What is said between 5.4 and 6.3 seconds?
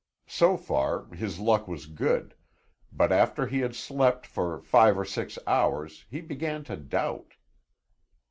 hours he